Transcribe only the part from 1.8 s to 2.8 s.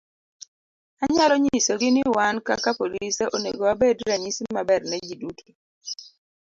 ni wan kaka